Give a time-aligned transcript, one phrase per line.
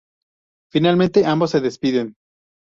[0.71, 2.15] Finalmente ambos se despiden.